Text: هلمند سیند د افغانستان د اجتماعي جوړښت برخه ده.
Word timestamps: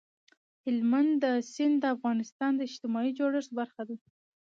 هلمند 0.63 1.21
سیند 1.51 1.75
د 1.81 1.85
افغانستان 1.95 2.51
د 2.55 2.61
اجتماعي 2.69 3.11
جوړښت 3.19 3.51
برخه 3.59 3.83
ده. 3.89 3.95